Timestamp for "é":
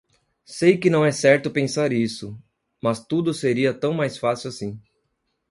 1.05-1.11